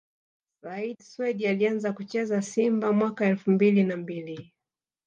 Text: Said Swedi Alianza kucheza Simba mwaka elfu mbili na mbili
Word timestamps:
Said 0.63 0.97
Swedi 1.01 1.45
Alianza 1.47 1.93
kucheza 1.93 2.41
Simba 2.41 2.93
mwaka 2.93 3.25
elfu 3.25 3.51
mbili 3.51 3.83
na 3.83 3.97
mbili 3.97 4.53